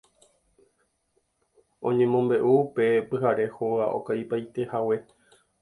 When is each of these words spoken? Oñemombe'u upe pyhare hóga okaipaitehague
Oñemombe'u 1.89 2.55
upe 2.63 2.87
pyhare 3.11 3.47
hóga 3.55 3.85
okaipaitehague 3.99 4.97